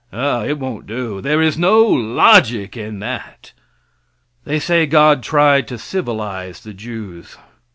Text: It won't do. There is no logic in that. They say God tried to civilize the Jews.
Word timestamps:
It 0.11 0.57
won't 0.57 0.87
do. 0.87 1.21
There 1.21 1.43
is 1.43 1.59
no 1.59 1.79
logic 1.85 2.75
in 2.75 2.97
that. 3.01 3.51
They 4.45 4.57
say 4.57 4.87
God 4.87 5.21
tried 5.21 5.67
to 5.67 5.77
civilize 5.77 6.61
the 6.61 6.73
Jews. 6.73 7.37